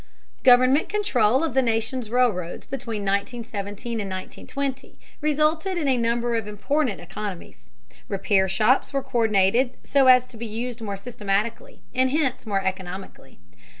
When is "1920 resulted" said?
4.09-5.77